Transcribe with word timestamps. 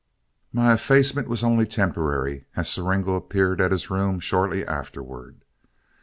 My 0.51 0.73
effacement 0.73 1.27
was 1.27 1.43
only 1.43 1.67
temporary, 1.67 2.45
as 2.55 2.69
Siringo 2.71 3.15
appeared 3.15 3.61
at 3.61 3.71
his 3.71 3.91
room 3.91 4.19
shortly 4.19 4.65
afterward. 4.65 5.43